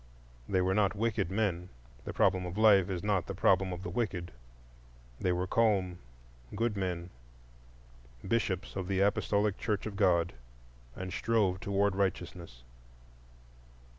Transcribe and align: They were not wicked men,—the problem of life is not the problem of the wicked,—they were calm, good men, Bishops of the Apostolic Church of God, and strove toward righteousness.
They 0.49 0.61
were 0.61 0.73
not 0.73 0.95
wicked 0.95 1.29
men,—the 1.29 2.13
problem 2.13 2.47
of 2.47 2.57
life 2.57 2.89
is 2.89 3.03
not 3.03 3.27
the 3.27 3.35
problem 3.35 3.71
of 3.71 3.83
the 3.83 3.89
wicked,—they 3.91 5.31
were 5.31 5.45
calm, 5.45 5.99
good 6.55 6.75
men, 6.75 7.11
Bishops 8.27 8.75
of 8.75 8.87
the 8.87 9.01
Apostolic 9.01 9.59
Church 9.59 9.85
of 9.85 9.95
God, 9.95 10.33
and 10.95 11.13
strove 11.13 11.59
toward 11.59 11.95
righteousness. 11.95 12.63